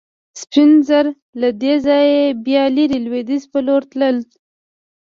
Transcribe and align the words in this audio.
سپین 0.41 0.71
زر 0.87 1.05
له 1.41 1.49
دې 1.61 1.73
ځایه 1.85 2.15
بیا 2.45 2.63
لرې 2.75 2.99
لوېدیځ 3.05 3.43
په 3.51 3.59
لور 3.67 3.81
تلل. 3.91 4.17